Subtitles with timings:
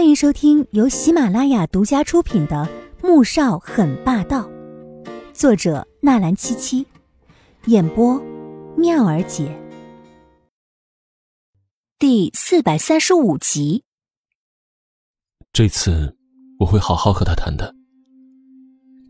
[0.00, 2.66] 欢迎收听由喜马拉雅独家出品的
[3.06, 4.48] 《穆少很霸道》，
[5.34, 6.86] 作者纳兰七七，
[7.66, 8.18] 演播
[8.78, 9.54] 妙儿姐，
[11.98, 13.84] 第四百三十五集。
[15.52, 16.16] 这次
[16.60, 17.74] 我会好好和他谈的。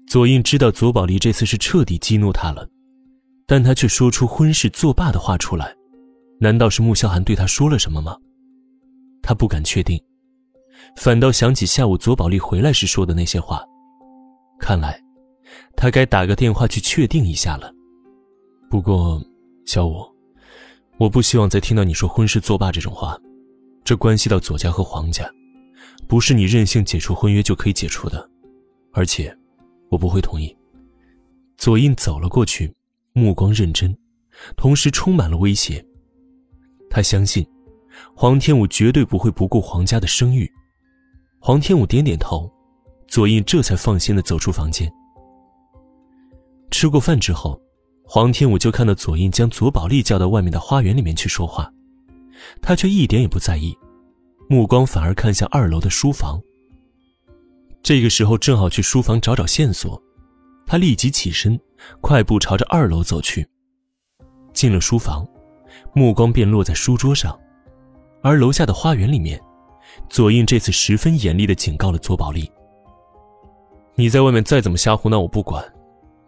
[0.08, 2.68] 左印知道左宝莉这次是彻底激怒他了，
[3.46, 5.72] 但他却说出婚事作罢的话出来，
[6.40, 8.16] 难道是穆萧寒对他说了什么吗？
[9.22, 9.96] 他不敢确定。
[10.96, 13.64] 反倒想起下午左宝莉回来时说的那些话，
[14.58, 15.02] 看来
[15.74, 17.72] 他该打个电话去确定一下了。
[18.68, 19.20] 不过，
[19.64, 20.04] 小五，
[20.98, 23.18] 我不希望再听到你说婚事作罢这种话，
[23.82, 25.28] 这关系到左家和黄家，
[26.06, 28.28] 不是你任性解除婚约就可以解除的，
[28.92, 29.34] 而且
[29.90, 30.54] 我不会同意。
[31.56, 32.72] 左印走了过去，
[33.12, 33.96] 目光认真，
[34.56, 35.84] 同时充满了威胁。
[36.88, 37.46] 他相信
[38.14, 40.50] 黄天武绝对不会不顾黄家的声誉。
[41.42, 42.52] 黄天武点点头，
[43.08, 44.92] 左印这才放心的走出房间。
[46.70, 47.58] 吃过饭之后，
[48.04, 51.72] 黄天武就看到左印将左宝莉叫到外面的花园里面去说话，
[52.60, 53.74] 他却一点也不在意，
[54.50, 56.38] 目光反而看向二楼的书房。
[57.82, 60.00] 这个时候正好去书房找找线索，
[60.66, 61.58] 他立即起身，
[62.02, 63.48] 快步朝着二楼走去。
[64.52, 65.26] 进了书房，
[65.94, 67.40] 目光便落在书桌上，
[68.22, 69.40] 而楼下的花园里面。
[70.08, 72.50] 左印这次十分严厉的警告了左宝莉
[73.94, 75.62] ：“你在外面再怎么瞎胡闹，我不管；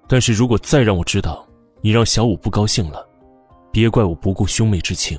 [0.08, 1.46] 但是如果再让我知道
[1.80, 3.08] 你让小五不高兴了，
[3.72, 5.18] 别怪我不顾兄妹之情。”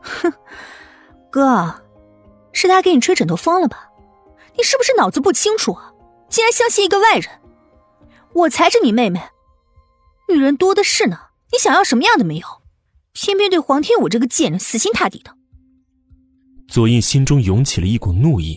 [0.00, 0.32] 哼，
[1.30, 1.74] 哥，
[2.52, 3.90] 是他给你吹枕头风了吧？
[4.56, 5.92] 你是不是脑子不清楚啊？
[6.28, 7.28] 竟然相信一个外人！
[8.32, 9.20] 我才是你妹妹，
[10.28, 11.18] 女人多的是呢，
[11.52, 12.46] 你想要什么样的没有？
[13.12, 15.36] 偏偏对黄天武这个贱人死心塌地的。
[16.70, 18.56] 左印心中涌起了一股怒意，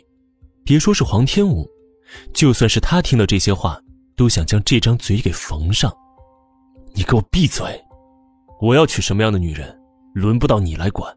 [0.64, 1.68] 别说是黄天武，
[2.32, 3.82] 就算是他听到这些话，
[4.16, 5.92] 都想将这张嘴给缝上。
[6.94, 7.66] 你给我闭嘴！
[8.62, 9.76] 我要娶什么样的女人，
[10.14, 11.12] 轮不到你来管。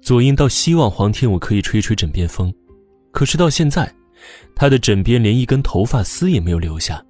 [0.00, 2.54] 左印倒希望黄天武可以吹吹枕边风，
[3.10, 3.92] 可是到现在，
[4.54, 7.04] 他的枕边连一根头发丝也没有留下。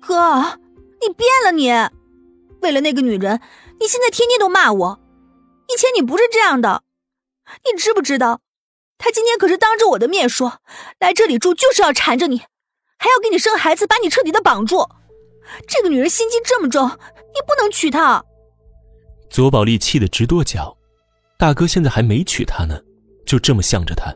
[0.00, 0.40] 哥，
[1.00, 1.52] 你变了！
[1.52, 1.70] 你
[2.60, 3.40] 为了那个女人，
[3.78, 5.00] 你现在天天都骂我，
[5.72, 6.82] 以前你不是这样的。
[7.64, 8.40] 你知不知道，
[8.98, 10.60] 他今天可是当着我的面说，
[10.98, 12.38] 来这里住就是要缠着你，
[12.98, 14.86] 还要给你生孩子，把你彻底的绑住。
[15.68, 18.24] 这个女人心机这么重，你不能娶她。
[19.28, 20.76] 左宝莉气得直跺脚，
[21.38, 22.80] 大哥现在还没娶她呢，
[23.26, 24.14] 就这么向着她，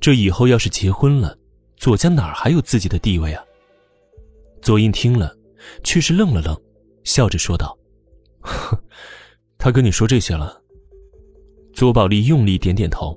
[0.00, 1.36] 这以后要是结婚了，
[1.76, 3.42] 左家哪儿还有自己的地位啊？
[4.62, 5.36] 左英听了，
[5.82, 6.56] 却是愣了愣，
[7.02, 7.76] 笑着说道
[9.58, 10.62] ：“他跟你说这些了。”
[11.76, 13.14] 左宝莉用力点点头，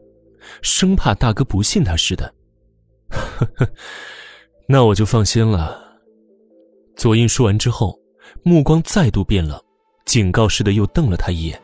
[0.61, 2.33] 生怕大哥不信他似的。
[4.67, 5.97] 那我就放心了。
[6.93, 7.97] 左英说完之后，
[8.43, 9.57] 目光再度变冷，
[10.05, 11.57] 警告似的又瞪了他一眼。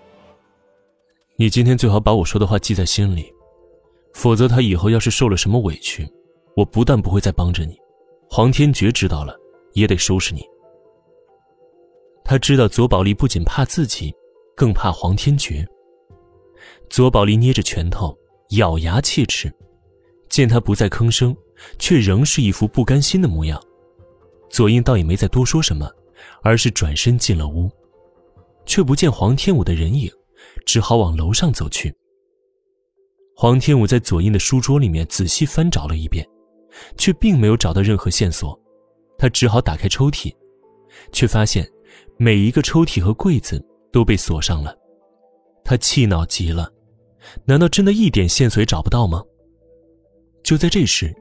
[1.35, 3.29] 你今天最好把我说的话记在心里，
[4.13, 6.09] 否则他以后要是受了什么委屈，
[6.55, 7.77] 我不但不会再帮着你，
[8.29, 9.35] 黄天觉知道了
[9.73, 10.41] 也得收拾你。
[12.23, 14.15] 他知道左宝丽不仅怕自己，
[14.55, 15.67] 更怕黄天觉。
[16.89, 18.17] 左宝莉捏着拳头，
[18.51, 19.51] 咬牙切齿，
[20.29, 21.35] 见他不再吭声，
[21.77, 23.61] 却仍是一副不甘心的模样。
[24.49, 25.89] 左英倒也没再多说什么，
[26.41, 27.69] 而是转身进了屋，
[28.65, 30.09] 却不见黄天武的人影，
[30.65, 31.93] 只好往楼上走去。
[33.35, 36.25] 黄天武在左英的书桌里面仔细翻找了一遍，
[36.97, 38.57] 却并没有找到任何线索，
[39.17, 40.33] 他只好打开抽屉，
[41.11, 41.69] 却发现
[42.17, 44.73] 每一个抽屉和柜子都被锁上了，
[45.65, 46.71] 他气恼极了。
[47.45, 49.23] 难道真的一点线索也找不到吗？
[50.43, 51.13] 就在这时，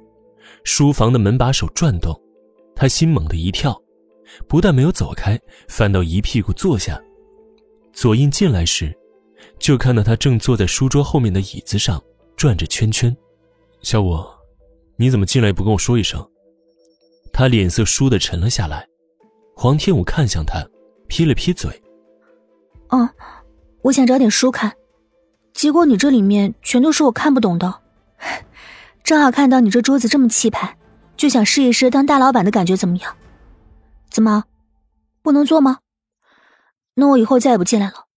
[0.65, 2.15] 书房的门把手转动，
[2.77, 3.75] 他心猛地一跳，
[4.47, 7.01] 不但没有走开，反倒一屁股坐下。
[7.93, 8.95] 左印进来时，
[9.59, 12.03] 就看到他正坐在书桌后面的椅子上
[12.37, 13.17] 转着圈圈。
[13.81, 14.19] 小五，
[14.97, 16.23] 你怎么进来也不跟我说一声？
[17.33, 18.87] 他脸色倏地沉了下来。
[19.57, 20.65] 黄天武看向他，
[21.07, 21.71] 撇了撇嘴
[22.91, 23.09] ：“哦，
[23.83, 24.73] 我想找点书看。”
[25.55, 27.81] 结果你这里面全都是我看不懂的，
[29.03, 30.77] 正好看到你这桌子这么气派，
[31.17, 33.17] 就想试一试当大老板的感觉怎么样？
[34.11, 34.45] 怎么，
[35.23, 35.79] 不能做吗？
[36.95, 38.09] 那我以后再也不进来了。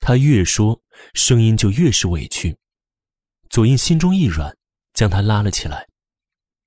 [0.00, 0.80] 他越说，
[1.14, 2.56] 声音就越是委屈。
[3.48, 4.56] 左印心中一软，
[4.94, 5.86] 将他拉了起来。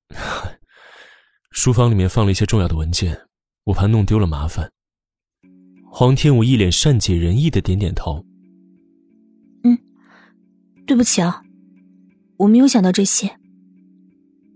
[1.51, 3.27] 书房里面放了一些重要的文件，
[3.65, 4.71] 我怕弄丢了麻烦。
[5.91, 8.23] 黄天武一脸善解人意的点点头。
[10.85, 11.41] 对不起啊，
[12.37, 13.29] 我没有想到这些。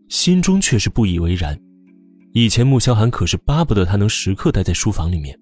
[0.08, 1.60] 心中却是不以为然。
[2.34, 5.38] 以前穆萧寒可是巴不得他能时刻待在书房里面，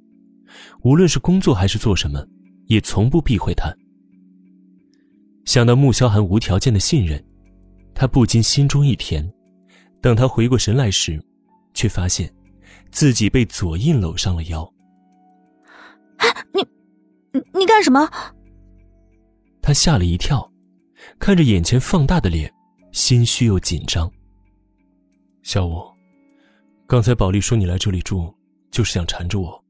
[0.84, 2.26] 无论是工作还是做什么，
[2.68, 3.76] 也从不避讳他。
[5.44, 7.24] 想到穆萧寒无条件的信任，
[7.94, 9.30] 他不禁心中一甜。
[10.02, 11.22] 等他回过神来时，
[11.74, 12.34] 却发现
[12.92, 14.74] 自己被左印搂上了腰。
[16.54, 16.62] 你，
[17.34, 18.10] 你你干什么？
[19.62, 20.50] 他吓了一跳，
[21.20, 22.52] 看着眼前放大的脸，
[22.92, 24.12] 心虚又紧张。
[25.44, 25.82] 小五，
[26.88, 28.34] 刚才宝莉说你来这里住，
[28.72, 29.64] 就是想缠着我，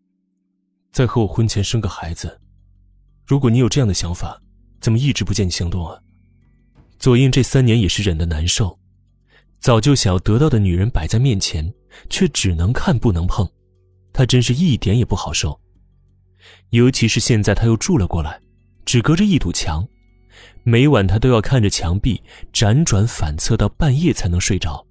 [0.92, 2.40] 在和我婚前生个孩子。
[3.26, 4.42] 如果你有这样的想法，
[4.80, 6.00] 怎么一直不见你行动啊？
[6.98, 8.80] 左印这三年也是忍得难受，
[9.60, 11.72] 早就想要得到的女人摆在面前，
[12.10, 13.48] 却只能看不能碰，
[14.14, 15.60] 他真是一点也不好受。
[16.70, 18.42] 尤其是现在他又住了过来，
[18.86, 19.88] 只隔着一堵墙，
[20.63, 24.86] 每晚他都要看着墙壁辗转反侧到半夜才能睡着。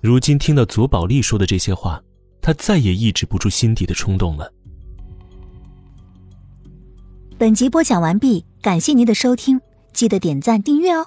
[0.00, 2.02] 如今听到左宝丽说的这些话，
[2.40, 4.52] 他再也抑制不住心底的冲动了。
[7.38, 9.60] 本集播讲完毕，感谢您的收听，
[9.92, 11.06] 记得点赞订阅哦。